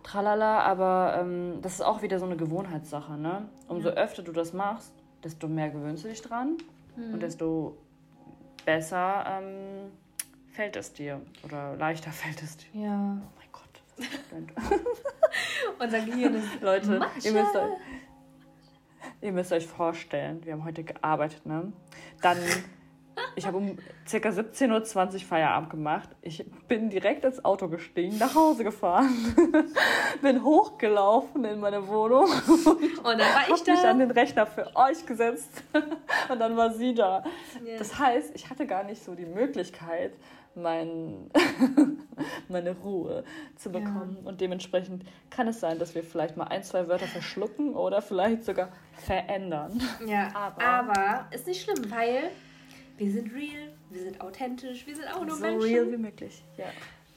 tralala, 0.04 0.60
aber 0.60 1.18
ähm, 1.20 1.60
das 1.62 1.74
ist 1.74 1.82
auch 1.82 2.04
wieder 2.04 2.20
so 2.20 2.26
eine 2.26 2.38
Gewohnheitssache. 2.38 3.18
Ne? 3.18 3.50
Umso 3.68 3.90
ja. 3.90 3.96
öfter 3.96 4.22
du 4.22 4.32
das 4.32 4.54
machst, 4.54 4.94
desto 5.24 5.48
mehr 5.48 5.70
gewöhnst 5.70 6.04
du 6.04 6.10
dich 6.10 6.22
dran 6.22 6.58
mhm. 6.96 7.16
und 7.16 7.24
desto 7.24 7.78
besser 8.66 9.26
ähm, 9.28 9.92
fällt 10.56 10.76
es 10.76 10.94
dir 10.94 11.22
oder 11.44 11.76
leichter 11.76 12.12
fällt 12.24 12.42
es 12.42 12.58
dir. 12.58 12.82
Ja. 12.82 13.18
Oh 13.22 13.38
mein 13.38 13.50
Gott. 13.52 14.80
Unser 15.80 16.02
Gehirn 16.02 16.36
ist. 16.36 16.48
Leute, 16.62 17.02
ihr 17.24 17.32
müsst, 17.32 17.56
euch, 17.56 17.72
ihr 19.22 19.32
müsst 19.32 19.52
euch 19.52 19.68
vorstellen, 19.68 20.44
wir 20.46 20.54
haben 20.54 20.64
heute 20.64 20.84
gearbeitet, 20.84 21.46
ne? 21.46 21.72
Dann 22.22 22.38
ich 23.38 23.46
habe 23.46 23.58
um 23.58 23.78
ca. 23.78 24.18
17.20 24.30 25.14
Uhr 25.14 25.20
Feierabend 25.22 25.70
gemacht. 25.70 26.10
Ich 26.22 26.46
bin 26.68 26.90
direkt 26.90 27.24
ins 27.26 27.44
Auto 27.44 27.68
gestiegen, 27.68 28.18
nach 28.18 28.36
Hause 28.36 28.64
gefahren, 28.64 29.10
bin 30.22 30.44
hochgelaufen 30.44 31.44
in 31.46 31.60
meine 31.60 31.88
Wohnung 31.88 32.26
und 32.26 33.06
dann 33.06 33.20
war 33.20 33.50
ich 33.54 33.64
da. 33.64 33.72
mich 33.72 33.82
an 33.82 34.00
den 34.00 34.12
Rechner 34.12 34.46
für 34.46 34.76
euch 34.76 35.06
gesetzt 35.06 35.64
und 36.30 36.40
dann 36.40 36.58
war 36.58 36.72
sie 36.74 36.94
da. 36.94 37.24
Yeah. 37.64 37.78
Das 37.78 37.98
heißt, 37.98 38.36
ich 38.36 38.50
hatte 38.50 38.68
gar 38.68 38.84
nicht 38.84 39.04
so 39.04 39.16
die 39.16 39.26
Möglichkeit, 39.26 40.14
mein, 40.56 41.30
meine 42.50 42.72
Ruhe 42.72 43.24
zu 43.56 43.72
bekommen. 43.72 44.18
Ja. 44.22 44.30
Und 44.30 44.42
dementsprechend 44.42 45.04
kann 45.30 45.48
es 45.48 45.60
sein, 45.60 45.80
dass 45.80 45.96
wir 45.96 46.04
vielleicht 46.04 46.38
mal 46.38 46.46
ein, 46.46 46.64
zwei 46.64 46.88
Wörter 46.88 47.08
verschlucken 47.08 47.76
oder 47.76 48.02
vielleicht 48.02 48.44
sogar 48.44 48.70
verändern. 48.94 49.82
Ja, 50.06 50.30
aber, 50.34 50.64
aber 50.64 51.28
ist 51.32 51.48
nicht 51.48 51.64
schlimm, 51.64 51.90
weil 51.92 52.32
wir 52.98 53.12
sind 53.12 53.34
real, 53.34 53.74
wir 53.90 54.02
sind 54.02 54.22
authentisch, 54.22 54.88
wir 54.88 54.96
sind 54.96 55.08
auch 55.14 55.26
nur 55.26 55.36
so 55.36 55.42
Menschen. 55.42 55.62
So 55.62 55.68
real 55.68 55.92
wie 55.92 55.98
möglich, 55.98 56.44
ja. 56.58 56.66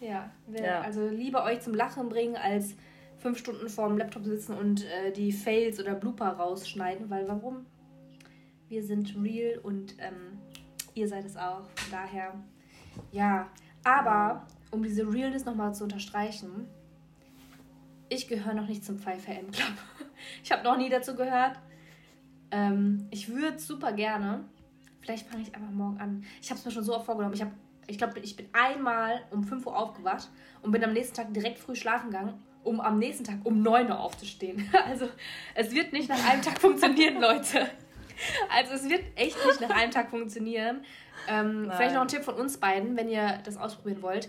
Ja, 0.01 0.31
wir, 0.47 0.63
ja, 0.63 0.81
also 0.83 1.09
lieber 1.09 1.45
euch 1.45 1.61
zum 1.61 1.75
Lachen 1.75 2.09
bringen, 2.09 2.37
als 2.37 2.75
fünf 3.19 3.39
Stunden 3.39 3.69
vor 3.69 3.89
dem 3.89 3.99
Laptop 3.99 4.25
sitzen 4.25 4.55
und 4.55 4.85
äh, 4.85 5.13
die 5.13 5.33
Fails 5.33 5.81
oder 5.81 5.95
Blooper 5.95 6.29
rausschneiden, 6.29 7.11
weil 7.11 7.27
warum? 7.29 7.67
Wir 8.69 8.85
sind 8.85 9.17
real 9.21 9.59
und 9.59 9.97
ähm, 9.99 10.39
ihr 10.95 11.09
seid 11.09 11.25
es 11.25 11.37
auch. 11.37 11.69
Von 11.75 11.91
daher, 11.91 12.35
ja. 13.13 13.49
Aber, 13.85 14.47
um 14.71 14.83
diese 14.83 15.11
Realness 15.11 15.45
nochmal 15.45 15.75
zu 15.75 15.85
unterstreichen, 15.85 16.69
ich 18.09 18.29
gehöre 18.29 18.55
noch 18.55 18.67
nicht 18.67 18.85
zum 18.85 18.97
5am 18.97 19.51
Club. 19.53 19.73
Ich 20.43 20.51
habe 20.51 20.65
noch 20.65 20.77
nie 20.77 20.89
dazu 20.91 21.15
gehört. 21.15 21.61
Ähm, 22.51 23.07
ich 23.13 23.29
würde 23.29 23.61
super 23.61 23.93
gerne, 23.93 24.45
Vielleicht 25.09 25.27
fange 25.27 25.43
ich 25.43 25.55
einfach 25.55 25.71
morgen 25.71 25.99
an. 26.01 26.25
Ich 26.43 26.51
habe 26.51 26.59
es 26.59 26.67
mir 26.67 26.71
schon 26.71 26.85
so 26.85 26.95
oft 26.95 27.07
vorgenommen. 27.07 27.35
Ich, 27.35 27.43
ich 27.87 27.97
glaube, 27.97 28.21
ich 28.21 28.37
bin 28.37 28.47
einmal 28.53 29.23
um 29.31 29.43
5 29.43 29.67
Uhr 29.67 29.75
aufgewacht 29.75 30.29
und 30.61 30.71
bin 30.71 30.85
am 30.85 30.93
nächsten 30.93 31.17
Tag 31.17 31.33
direkt 31.33 31.59
früh 31.59 31.75
schlafen 31.75 32.11
gegangen, 32.11 32.35
um 32.63 32.79
am 32.79 32.99
nächsten 32.99 33.25
Tag 33.25 33.39
um 33.45 33.63
9 33.63 33.89
Uhr 33.89 33.99
aufzustehen. 33.99 34.69
Also 34.87 35.09
es 35.55 35.71
wird 35.71 35.95
nicht 35.95 36.11
nach 36.11 36.29
einem 36.29 36.43
Tag 36.43 36.61
funktionieren, 36.61 37.23
Leute. 37.23 37.71
Also 38.55 38.75
es 38.75 38.89
wird 38.89 39.05
echt 39.17 39.37
nicht 39.47 39.61
nach 39.61 39.71
einem 39.71 39.91
Tag 39.91 40.11
funktionieren. 40.11 40.85
Ähm, 41.29 41.71
vielleicht 41.77 41.95
noch 41.95 42.03
ein 42.03 42.09
Tipp 42.09 42.25
von 42.25 42.35
uns 42.35 42.59
beiden, 42.59 42.97
wenn 42.97 43.09
ihr 43.09 43.41
das 43.45 43.57
ausprobieren 43.57 44.03
wollt. 44.03 44.29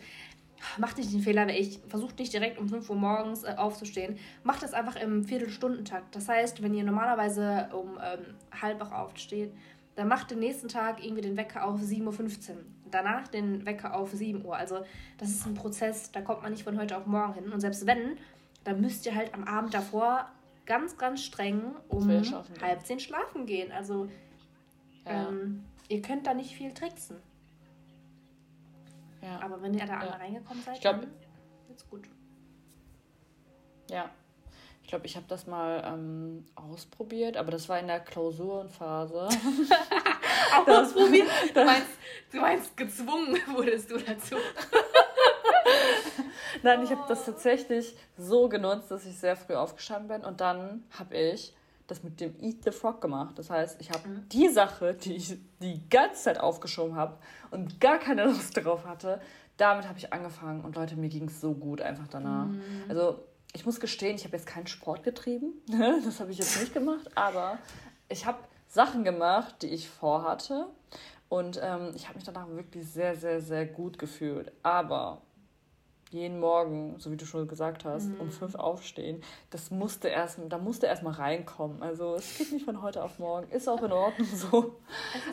Macht 0.77 0.97
nicht 0.97 1.13
den 1.13 1.21
Fehler, 1.21 1.47
weil 1.47 1.55
ich 1.55 1.79
versucht 1.87 2.19
nicht 2.19 2.33
direkt 2.33 2.57
um 2.57 2.67
5 2.67 2.89
Uhr 2.89 2.95
morgens 2.95 3.43
äh, 3.43 3.53
aufzustehen. 3.55 4.19
Macht 4.43 4.61
das 4.61 4.73
einfach 4.73 4.97
im 4.97 5.23
Viertelstundentakt. 5.23 6.15
Das 6.15 6.27
heißt, 6.27 6.61
wenn 6.61 6.73
ihr 6.73 6.83
normalerweise 6.83 7.69
um 7.71 7.97
ähm, 7.97 8.35
halb 8.61 8.79
wach 8.81 8.91
aufsteht, 8.91 9.53
dann 9.95 10.07
macht 10.07 10.31
den 10.31 10.39
nächsten 10.39 10.67
Tag 10.67 11.03
irgendwie 11.03 11.21
den 11.21 11.37
Wecker 11.37 11.65
auf 11.65 11.79
7.15 11.79 12.49
Uhr. 12.49 12.55
Danach 12.91 13.27
den 13.27 13.65
Wecker 13.65 13.95
auf 13.95 14.11
7 14.11 14.43
Uhr. 14.43 14.55
Also 14.55 14.83
das 15.17 15.29
ist 15.29 15.45
ein 15.45 15.53
Prozess, 15.53 16.11
da 16.11 16.21
kommt 16.21 16.41
man 16.41 16.51
nicht 16.51 16.63
von 16.63 16.77
heute 16.79 16.97
auf 16.97 17.05
morgen 17.05 17.33
hin. 17.33 17.51
Und 17.51 17.59
selbst 17.61 17.85
wenn, 17.85 18.17
dann 18.63 18.81
müsst 18.81 19.05
ihr 19.05 19.15
halt 19.15 19.33
am 19.33 19.43
Abend 19.45 19.73
davor 19.73 20.29
ganz, 20.69 20.97
ganz 20.97 21.23
streng 21.23 21.75
um 21.89 22.07
halb 22.61 22.85
zehn 22.85 22.99
schlafen 22.99 23.47
gehen. 23.47 23.71
Also 23.71 24.07
ja. 25.03 25.27
ähm, 25.27 25.65
ihr 25.87 26.01
könnt 26.01 26.27
da 26.27 26.35
nicht 26.35 26.53
viel 26.53 26.71
tricksen. 26.71 27.17
Ja. 29.21 29.41
Aber 29.41 29.61
wenn 29.63 29.73
ihr 29.73 29.85
da 29.85 29.97
alle 29.97 30.13
reingekommen 30.13 30.63
seid, 30.63 30.79
glaub, 30.79 31.01
dann 31.01 31.11
wird's 31.67 31.89
gut. 31.89 32.07
Ja, 33.89 34.11
ich 34.83 34.87
glaube, 34.87 35.07
ich 35.07 35.15
habe 35.15 35.25
das 35.27 35.47
mal 35.47 35.83
ähm, 35.85 36.45
ausprobiert, 36.53 37.35
aber 37.35 37.51
das 37.51 37.67
war 37.67 37.79
in 37.79 37.87
der 37.87 37.99
Klausurenphase. 37.99 39.27
ausprobiert? 40.67 41.27
Du 41.53 41.65
meinst, 41.65 41.89
du 42.31 42.37
meinst, 42.39 42.77
gezwungen 42.77 43.39
wurdest 43.53 43.89
du 43.89 43.97
dazu? 43.97 44.35
Nein, 46.63 46.83
ich 46.83 46.91
habe 46.91 47.03
das 47.07 47.25
tatsächlich 47.25 47.95
so 48.17 48.49
genutzt, 48.49 48.91
dass 48.91 49.05
ich 49.05 49.17
sehr 49.17 49.35
früh 49.35 49.55
aufgestanden 49.55 50.07
bin 50.07 50.27
und 50.27 50.41
dann 50.41 50.83
habe 50.97 51.17
ich 51.17 51.53
das 51.87 52.03
mit 52.03 52.19
dem 52.19 52.35
Eat 52.41 52.63
the 52.63 52.71
Frog 52.71 53.01
gemacht. 53.01 53.37
Das 53.37 53.49
heißt, 53.49 53.81
ich 53.81 53.89
habe 53.89 54.07
mhm. 54.07 54.29
die 54.29 54.49
Sache, 54.49 54.93
die 54.93 55.15
ich 55.15 55.37
die 55.61 55.81
ganze 55.89 56.23
Zeit 56.23 56.39
aufgeschoben 56.39 56.95
habe 56.95 57.17
und 57.51 57.81
gar 57.81 57.97
keine 57.97 58.25
Lust 58.25 58.55
drauf 58.57 58.85
hatte, 58.85 59.19
damit 59.57 59.87
habe 59.87 59.97
ich 59.97 60.13
angefangen 60.13 60.61
und 60.61 60.75
Leute, 60.75 60.95
mir 60.95 61.09
ging 61.09 61.27
es 61.27 61.41
so 61.41 61.53
gut 61.53 61.81
einfach 61.81 62.07
danach. 62.07 62.45
Mhm. 62.45 62.61
Also 62.87 63.19
ich 63.53 63.65
muss 63.65 63.79
gestehen, 63.79 64.15
ich 64.15 64.23
habe 64.23 64.37
jetzt 64.37 64.47
keinen 64.47 64.67
Sport 64.67 65.03
getrieben. 65.03 65.53
Das 66.05 66.19
habe 66.19 66.31
ich 66.31 66.37
jetzt 66.37 66.59
nicht 66.59 66.73
gemacht. 66.73 67.09
Aber 67.15 67.57
ich 68.07 68.25
habe 68.25 68.37
Sachen 68.67 69.03
gemacht, 69.03 69.55
die 69.61 69.67
ich 69.67 69.89
vorhatte. 69.89 70.67
Und 71.27 71.59
ähm, 71.61 71.91
ich 71.95 72.07
habe 72.07 72.15
mich 72.15 72.23
danach 72.23 72.47
wirklich 72.49 72.87
sehr, 72.87 73.15
sehr, 73.15 73.41
sehr 73.41 73.65
gut 73.65 73.99
gefühlt. 73.99 74.51
Aber 74.63 75.21
jeden 76.09 76.39
Morgen, 76.39 76.95
so 76.97 77.11
wie 77.11 77.17
du 77.17 77.25
schon 77.25 77.47
gesagt 77.47 77.85
hast, 77.85 78.07
mhm. 78.07 78.21
um 78.21 78.31
fünf 78.31 78.55
aufstehen, 78.55 79.23
das 79.51 79.69
musste 79.69 80.07
erst, 80.07 80.39
da 80.49 80.57
musste 80.57 80.87
erst 80.87 81.03
mal 81.03 81.13
reinkommen. 81.13 81.83
Also 81.83 82.15
es 82.15 82.37
geht 82.37 82.51
nicht 82.51 82.65
von 82.65 82.81
heute 82.81 83.03
auf 83.03 83.19
morgen. 83.19 83.49
Ist 83.51 83.67
auch 83.67 83.83
in 83.83 83.91
Ordnung 83.91 84.27
so. 84.33 84.79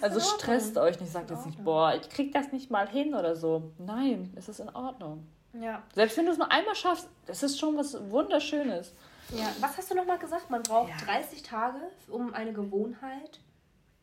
Also 0.03 0.21
stresst 0.21 0.77
euch 0.77 1.01
nicht, 1.01 1.13
sagt 1.13 1.31
jetzt 1.31 1.47
nicht, 1.47 1.65
boah, 1.65 1.95
ich 1.95 2.09
krieg 2.11 2.33
das 2.33 2.53
nicht 2.53 2.71
mal 2.71 2.89
hin 2.89 3.15
oder 3.15 3.35
so. 3.37 3.73
Nein, 3.79 4.33
es 4.37 4.49
ist 4.49 4.61
in 4.61 4.69
Ordnung. 4.69 5.27
Ja. 5.55 5.83
Selbst 5.95 6.19
wenn 6.19 6.27
du 6.27 6.33
es 6.33 6.39
nur 6.39 6.51
einmal 6.51 6.75
schaffst, 6.75 7.09
das 7.25 7.43
ist 7.43 7.59
schon 7.59 7.77
was 7.77 7.99
Wunderschönes. 8.11 8.93
Ja, 9.31 9.51
was 9.61 9.77
hast 9.79 9.91
du 9.91 9.95
nochmal 9.95 10.19
gesagt? 10.19 10.51
Man 10.51 10.63
braucht 10.63 10.91
ja. 10.91 10.97
30 11.07 11.43
Tage, 11.43 11.81
um 12.09 12.35
eine 12.35 12.53
Gewohnheit 12.53 13.41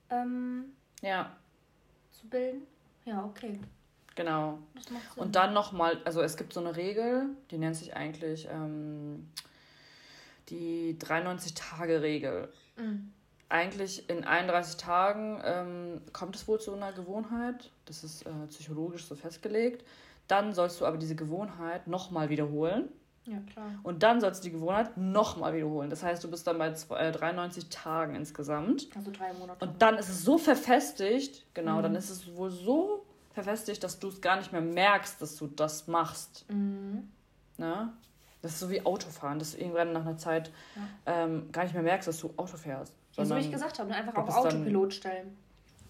ähm, 0.10 0.74
ja. 1.01 1.32
zu 2.12 2.27
bilden. 2.27 2.68
Ja, 3.06 3.24
okay. 3.24 3.60
Genau. 4.15 4.60
Und 5.15 5.36
dann 5.36 5.53
nochmal, 5.53 6.00
also 6.05 6.22
es 6.22 6.38
gibt 6.38 6.53
so 6.53 6.60
eine 6.60 6.75
Regel, 6.75 7.29
die 7.50 7.58
nennt 7.58 7.75
sich 7.75 7.96
eigentlich 7.96 8.48
ähm, 8.51 9.29
die 10.50 10.98
93-Tage-Regel. 11.00 12.50
Mhm. 12.77 13.12
Eigentlich 13.50 14.10
in 14.10 14.24
31 14.24 14.77
Tagen 14.77 15.41
ähm, 15.43 16.01
kommt 16.12 16.36
es 16.36 16.48
wohl 16.48 16.60
zu 16.60 16.74
einer 16.74 16.91
Gewohnheit. 16.91 17.72
Das 17.86 18.03
ist 18.03 18.25
äh, 18.25 18.29
psychologisch 18.50 19.05
so 19.05 19.15
festgelegt. 19.15 19.84
Dann 20.27 20.53
sollst 20.53 20.82
du 20.82 20.86
aber 20.86 20.98
diese 20.98 21.15
Gewohnheit 21.15 21.88
nochmal 21.88 22.29
wiederholen. 22.29 22.89
Ja, 23.25 23.39
klar. 23.51 23.72
Und 23.84 24.03
dann 24.03 24.20
sollst 24.20 24.43
du 24.43 24.50
die 24.50 24.53
Gewohnheit 24.53 24.98
nochmal 24.98 25.53
wiederholen. 25.53 25.89
Das 25.89 26.03
heißt, 26.03 26.24
du 26.24 26.29
bist 26.29 26.46
dann 26.46 26.58
bei 26.58 26.72
93 26.72 27.63
äh, 27.63 27.67
Tagen 27.70 28.15
insgesamt. 28.15 28.88
Also 28.96 29.12
drei 29.12 29.34
Monate. 29.34 29.65
Und 29.65 29.82
dann 29.82 29.98
ist 29.98 30.10
es 30.10 30.24
so 30.24 30.38
verfestigt, 30.38 31.46
genau, 31.53 31.77
mhm. 31.77 31.84
dann 31.84 31.96
ist 31.96 32.10
es 32.10 32.36
wohl 32.36 32.50
so 32.50 33.05
verfestigt, 33.33 33.83
dass 33.83 33.99
du 33.99 34.07
es 34.09 34.21
gar 34.21 34.37
nicht 34.37 34.51
mehr 34.51 34.61
merkst, 34.61 35.21
dass 35.21 35.35
du 35.35 35.47
das 35.47 35.87
machst. 35.87 36.45
Mhm. 36.49 37.09
Ne? 37.57 37.91
Das 38.41 38.53
ist 38.53 38.59
so 38.59 38.69
wie 38.69 38.85
Autofahren, 38.85 39.39
dass 39.39 39.51
du 39.51 39.57
irgendwann 39.57 39.93
nach 39.93 40.01
einer 40.01 40.17
Zeit 40.17 40.51
ja. 40.75 41.23
ähm, 41.23 41.51
gar 41.51 41.63
nicht 41.63 41.73
mehr 41.73 41.83
merkst, 41.83 42.07
dass 42.07 42.19
du 42.19 42.33
Auto 42.37 42.57
fährst. 42.57 42.93
Ja, 43.13 43.25
so 43.25 43.35
wie 43.35 43.39
ich 43.39 43.51
gesagt 43.51 43.79
habe, 43.79 43.89
ne? 43.89 43.95
einfach 43.95 44.15
auf 44.15 44.29
Autopilot 44.29 44.93
stellen. 44.93 45.37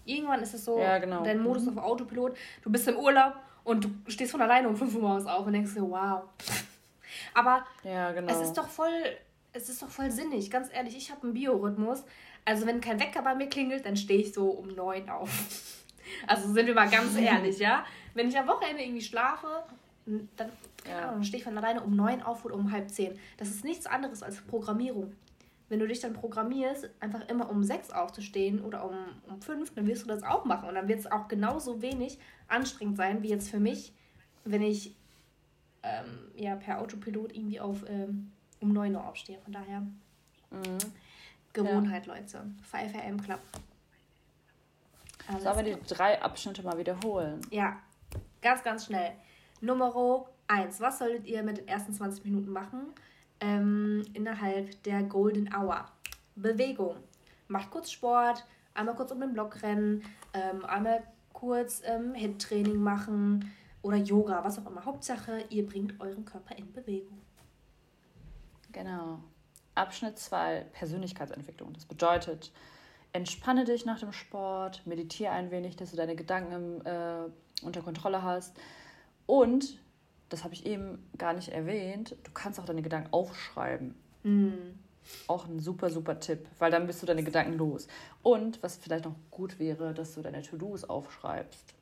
Irgendwann 0.04 0.42
ist 0.42 0.54
es 0.54 0.64
so, 0.64 0.78
ja, 0.78 0.98
genau. 0.98 1.22
dein 1.22 1.42
Modus 1.42 1.64
mhm. 1.64 1.78
auf 1.78 1.84
Autopilot, 1.84 2.36
du 2.62 2.70
bist 2.70 2.86
im 2.88 2.96
Urlaub 2.96 3.34
und 3.64 3.84
du 3.84 4.10
stehst 4.10 4.32
von 4.32 4.42
alleine 4.42 4.68
um 4.68 4.76
5 4.76 4.94
Uhr 4.94 5.00
morgens 5.00 5.26
auf 5.26 5.46
und 5.46 5.52
denkst 5.52 5.74
dir, 5.74 5.82
wow. 5.82 6.24
Aber 7.32 7.64
ja, 7.82 8.12
genau. 8.12 8.32
es 8.32 8.40
ist 8.40 8.54
doch 8.54 8.68
voll, 8.68 8.92
es 9.52 9.68
ist 9.68 9.82
doch 9.82 9.88
voll 9.88 10.10
sinnig, 10.10 10.50
ganz 10.50 10.68
ehrlich, 10.72 10.96
ich 10.96 11.10
habe 11.10 11.22
einen 11.22 11.34
Biorhythmus. 11.34 12.04
Also 12.44 12.66
wenn 12.66 12.80
kein 12.82 13.00
Wecker 13.00 13.22
bei 13.22 13.34
mir 13.34 13.48
klingelt, 13.48 13.86
dann 13.86 13.96
stehe 13.96 14.20
ich 14.20 14.34
so 14.34 14.50
um 14.50 14.68
9 14.68 15.08
auf. 15.08 15.30
Also 16.26 16.52
sind 16.52 16.66
wir 16.66 16.74
mal 16.74 16.88
ganz 16.88 17.16
ehrlich, 17.18 17.58
ja? 17.58 17.84
Wenn 18.14 18.28
ich 18.28 18.38
am 18.38 18.46
Wochenende 18.46 18.82
irgendwie 18.82 19.02
schlafe, 19.02 19.64
dann, 20.06 20.50
ja. 20.88 21.22
stehe 21.22 21.38
ich 21.38 21.44
von 21.44 21.56
alleine 21.56 21.82
um 21.82 21.96
9 21.96 22.22
auf 22.22 22.44
oder 22.44 22.54
um 22.54 22.70
halb 22.70 22.90
10. 22.90 23.18
Das 23.36 23.48
ist 23.48 23.64
nichts 23.64 23.86
anderes 23.86 24.22
als 24.22 24.40
Programmierung. 24.42 25.12
wenn 25.70 25.80
du 25.80 25.88
dich 25.88 26.00
dann 26.00 26.12
programmierst, 26.12 26.90
einfach 27.00 27.26
immer 27.28 27.50
um 27.50 27.64
sechs 27.64 27.90
aufzustehen 27.90 28.62
oder 28.62 28.84
um, 28.84 28.96
um 29.26 29.40
fünf, 29.40 29.74
dann 29.74 29.86
wirst 29.86 30.02
du 30.04 30.08
das 30.08 30.22
auch 30.22 30.44
machen. 30.44 30.68
Und 30.68 30.74
dann 30.74 30.88
wird 30.88 31.00
es 31.00 31.10
auch 31.10 31.26
genauso 31.26 31.80
wenig 31.80 32.18
anstrengend 32.48 32.96
sein, 32.96 33.22
wie 33.22 33.28
jetzt 33.28 33.48
für 33.48 33.58
mich, 33.58 33.92
wenn 34.44 34.62
ich 34.62 34.94
ähm, 35.82 36.30
ja, 36.36 36.54
per 36.56 36.80
Autopilot 36.80 37.34
irgendwie 37.34 37.60
auf 37.60 37.84
ähm, 37.88 38.30
um 38.60 38.72
9 38.72 38.94
Uhr 38.94 39.06
aufstehe. 39.06 39.38
Von 39.38 39.52
daher 39.52 39.80
mhm. 40.50 40.78
Gewohnheit, 41.52 42.06
ja. 42.06 42.14
Leute. 42.14 42.44
5 42.70 42.94
am 43.06 43.22
Club. 43.22 43.40
Sollen 45.40 45.64
wir 45.64 45.76
die 45.76 45.86
drei 45.86 46.20
Abschnitte 46.20 46.62
mal 46.62 46.78
wiederholen? 46.78 47.40
Ja, 47.50 47.76
ganz, 48.42 48.62
ganz 48.62 48.86
schnell. 48.86 49.12
Nummer 49.60 50.26
1. 50.48 50.80
Was 50.80 50.98
solltet 50.98 51.26
ihr 51.26 51.42
mit 51.42 51.58
den 51.58 51.68
ersten 51.68 51.92
20 51.92 52.24
Minuten 52.24 52.50
machen? 52.50 52.92
Ähm, 53.40 54.04
innerhalb 54.12 54.82
der 54.82 55.02
Golden 55.02 55.54
Hour. 55.54 55.86
Bewegung. 56.36 56.96
Macht 57.48 57.70
kurz 57.70 57.90
Sport, 57.90 58.44
einmal 58.74 58.94
kurz 58.94 59.12
um 59.12 59.20
den 59.20 59.32
Block 59.32 59.62
rennen, 59.62 60.02
ähm, 60.32 60.64
einmal 60.64 61.02
kurz 61.32 61.82
ähm, 61.84 62.14
Hit-Training 62.14 62.76
machen 62.76 63.52
oder 63.82 63.96
Yoga, 63.96 64.42
was 64.44 64.58
auch 64.58 64.70
immer. 64.70 64.84
Hauptsache, 64.84 65.44
ihr 65.50 65.66
bringt 65.66 66.00
euren 66.00 66.24
Körper 66.24 66.56
in 66.56 66.72
Bewegung. 66.72 67.20
Genau. 68.72 69.20
Abschnitt 69.74 70.18
2, 70.18 70.66
Persönlichkeitsentwicklung. 70.72 71.72
Das 71.72 71.84
bedeutet, 71.84 72.52
entspanne 73.14 73.64
dich 73.64 73.86
nach 73.86 74.00
dem 74.00 74.12
Sport, 74.12 74.82
meditiere 74.84 75.30
ein 75.32 75.50
wenig, 75.50 75.76
dass 75.76 75.92
du 75.92 75.96
deine 75.96 76.16
Gedanken 76.16 76.84
äh, 76.84 77.24
unter 77.62 77.80
Kontrolle 77.80 78.22
hast. 78.22 78.54
Und, 79.26 79.78
das 80.28 80.44
habe 80.44 80.52
ich 80.52 80.66
eben 80.66 81.08
gar 81.16 81.32
nicht 81.32 81.48
erwähnt, 81.48 82.16
du 82.24 82.30
kannst 82.34 82.60
auch 82.60 82.66
deine 82.66 82.82
Gedanken 82.82 83.12
aufschreiben. 83.12 83.94
Mhm. 84.24 84.78
Auch 85.28 85.46
ein 85.46 85.60
super, 85.60 85.90
super 85.90 86.18
Tipp, 86.18 86.46
weil 86.58 86.70
dann 86.70 86.86
bist 86.86 87.02
du 87.02 87.06
deine 87.06 87.22
Gedanken 87.22 87.54
los. 87.54 87.86
Und 88.22 88.62
was 88.62 88.76
vielleicht 88.76 89.04
noch 89.04 89.14
gut 89.30 89.58
wäre, 89.58 89.94
dass 89.94 90.14
du 90.14 90.22
deine 90.22 90.42
To-Dos 90.42 90.84
aufschreibst. 90.84 91.74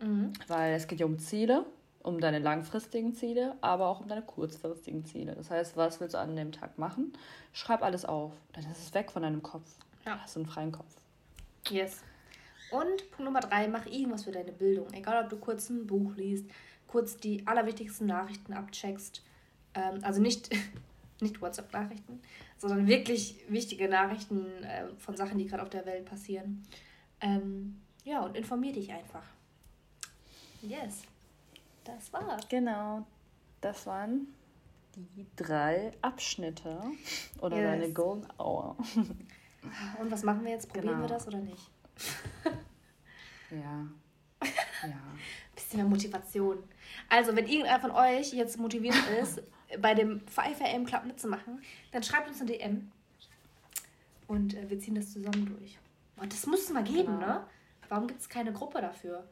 Mhm. 0.00 0.32
Weil 0.46 0.74
es 0.74 0.86
geht 0.86 1.00
ja 1.00 1.06
um 1.06 1.18
Ziele 1.18 1.66
um 2.06 2.20
deine 2.20 2.38
langfristigen 2.38 3.14
Ziele, 3.14 3.56
aber 3.60 3.88
auch 3.88 4.00
um 4.00 4.06
deine 4.06 4.22
kurzfristigen 4.22 5.04
Ziele. 5.04 5.34
Das 5.34 5.50
heißt, 5.50 5.76
was 5.76 6.00
willst 6.00 6.14
du 6.14 6.20
an 6.20 6.36
dem 6.36 6.52
Tag 6.52 6.78
machen? 6.78 7.12
Schreib 7.52 7.82
alles 7.82 8.04
auf. 8.04 8.32
Dann 8.52 8.64
ist 8.70 8.78
es 8.78 8.94
weg 8.94 9.10
von 9.10 9.22
deinem 9.22 9.42
Kopf. 9.42 9.68
Ja. 10.06 10.20
Hast 10.22 10.36
du 10.36 10.40
einen 10.40 10.48
freien 10.48 10.72
Kopf. 10.72 10.96
Yes. 11.68 12.02
Und 12.70 13.10
Punkt 13.10 13.24
Nummer 13.24 13.40
drei, 13.40 13.68
mach 13.68 13.86
irgendwas 13.86 14.24
für 14.24 14.32
deine 14.32 14.52
Bildung. 14.52 14.92
Egal, 14.92 15.24
ob 15.24 15.30
du 15.30 15.36
kurz 15.36 15.68
ein 15.68 15.86
Buch 15.86 16.14
liest, 16.16 16.48
kurz 16.86 17.16
die 17.16 17.46
allerwichtigsten 17.46 18.06
Nachrichten 18.06 18.52
abcheckst. 18.52 19.22
Ähm, 19.74 19.98
also 20.02 20.20
nicht, 20.20 20.50
nicht 21.20 21.40
WhatsApp-Nachrichten, 21.40 22.20
sondern 22.58 22.86
wirklich 22.86 23.36
wichtige 23.48 23.88
Nachrichten 23.88 24.62
äh, 24.62 24.86
von 24.98 25.16
Sachen, 25.16 25.38
die 25.38 25.46
gerade 25.46 25.62
auf 25.62 25.70
der 25.70 25.86
Welt 25.86 26.06
passieren. 26.06 26.62
Ähm, 27.20 27.80
ja, 28.04 28.22
und 28.22 28.36
informier 28.36 28.72
dich 28.72 28.92
einfach. 28.92 29.24
Yes. 30.62 31.02
Das 31.84 32.12
war's. 32.12 32.48
Genau. 32.48 33.06
Das 33.60 33.86
waren 33.86 34.28
die 34.94 35.26
drei 35.36 35.92
Abschnitte 36.02 36.80
oder 37.40 37.56
yes. 37.56 37.64
deine 37.64 37.92
Golden 37.92 38.26
Hour. 38.38 38.76
Und 39.98 40.10
was 40.10 40.22
machen 40.22 40.44
wir 40.44 40.52
jetzt? 40.52 40.68
Probieren 40.68 40.96
genau. 40.96 41.08
wir 41.08 41.08
das 41.08 41.26
oder 41.26 41.38
nicht? 41.38 41.70
ja. 43.50 43.86
Ja. 44.82 44.98
Bisschen 45.54 45.80
mehr 45.80 45.88
Motivation. 45.88 46.62
Also, 47.08 47.34
wenn 47.34 47.46
irgendeiner 47.46 47.80
von 47.80 47.90
euch 47.90 48.32
jetzt 48.32 48.58
motiviert 48.58 48.96
ist, 49.22 49.42
bei 49.80 49.94
dem 49.94 50.20
5 50.28 50.60
AM 50.60 50.84
Club 50.84 51.04
mitzumachen, 51.04 51.62
dann 51.92 52.02
schreibt 52.02 52.28
uns 52.28 52.40
eine 52.40 52.52
DM. 52.52 52.90
Und 54.28 54.54
äh, 54.54 54.68
wir 54.68 54.78
ziehen 54.78 54.94
das 54.94 55.12
zusammen 55.12 55.46
durch. 55.46 55.78
Boah, 56.16 56.26
das 56.26 56.46
muss 56.46 56.64
es 56.64 56.70
mal 56.70 56.84
geben, 56.84 57.18
genau. 57.18 57.26
ne? 57.26 57.46
Warum 57.88 58.06
gibt 58.06 58.20
es 58.20 58.28
keine 58.28 58.52
Gruppe 58.52 58.80
dafür? 58.80 59.24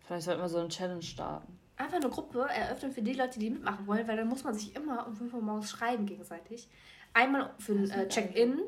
Vielleicht 0.00 0.24
sollten 0.24 0.40
wir 0.40 0.48
so 0.48 0.58
eine 0.58 0.68
Challenge 0.68 1.02
starten. 1.02 1.58
Einfach 1.76 1.96
eine 1.96 2.08
Gruppe 2.08 2.40
eröffnen 2.48 2.92
für 2.92 3.02
die 3.02 3.12
Leute, 3.12 3.38
die 3.38 3.50
mitmachen 3.50 3.86
wollen, 3.86 4.06
weil 4.06 4.16
dann 4.16 4.28
muss 4.28 4.44
man 4.44 4.54
sich 4.54 4.74
immer 4.76 5.06
um 5.06 5.16
5 5.16 5.34
Uhr 5.34 5.42
morgens 5.42 5.70
schreiben 5.70 6.06
gegenseitig. 6.06 6.68
Einmal 7.12 7.52
für 7.58 7.72
ein 7.72 7.90
äh, 7.90 8.08
Check-in. 8.08 8.60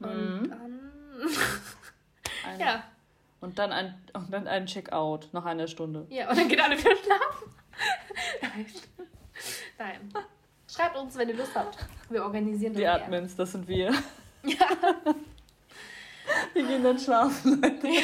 Und 0.00 0.42
mhm. 0.42 0.50
dann. 0.50 0.90
ja. 2.60 2.84
Und 3.40 3.58
dann 3.58 3.72
ein, 3.72 3.94
und 4.14 4.32
dann 4.32 4.48
ein 4.48 4.66
Check-out 4.66 5.28
nach 5.32 5.44
einer 5.44 5.68
Stunde. 5.68 6.06
Ja, 6.08 6.30
und 6.30 6.38
dann 6.38 6.48
geht 6.48 6.60
alle 6.60 6.78
wieder 6.78 6.96
schlafen. 6.96 7.52
Nein. 8.40 8.66
Nein. 9.78 10.12
Schreibt 10.66 10.96
uns, 10.96 11.14
wenn 11.16 11.28
ihr 11.28 11.36
Lust 11.36 11.54
habt. 11.54 11.76
Wir 12.08 12.24
organisieren 12.24 12.72
das. 12.72 12.80
Die 12.80 12.86
Admins, 12.86 13.36
das 13.36 13.52
sind 13.52 13.68
wir. 13.68 13.92
Ja. 14.44 14.66
Wir 16.52 16.66
gehen 16.66 16.82
dann 16.82 16.98
schlafen, 16.98 17.60
Leute. 17.60 17.86
Ja. 17.86 18.02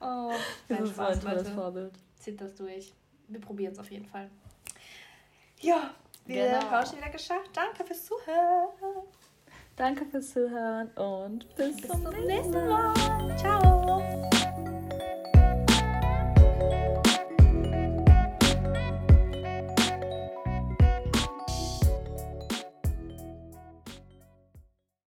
oh, 0.00 0.32
das 0.68 0.80
ist 0.80 0.90
Spaß, 0.90 1.16
ein 1.16 1.20
tolles. 1.20 1.48
Vorbild. 1.50 1.92
Zieht 2.18 2.40
das 2.40 2.54
durch. 2.54 2.92
Wir 3.28 3.40
probieren 3.40 3.72
es 3.72 3.78
auf 3.78 3.90
jeden 3.90 4.06
Fall. 4.06 4.30
Ja, 5.60 5.90
wir 6.24 6.46
genau. 6.46 6.70
haben 6.70 6.86
schon 6.86 6.98
wieder 6.98 7.10
geschafft. 7.10 7.50
Danke 7.52 7.84
fürs 7.84 8.04
Zuhören. 8.04 8.68
Danke 9.78 10.04
fürs 10.06 10.30
Zuhören 10.30 10.88
und 10.96 11.46
bis, 11.56 11.76
bis 11.76 11.88
zum, 11.88 12.02
nächsten 12.26 12.68
Mal. 12.68 12.94
Ciao. 13.38 14.17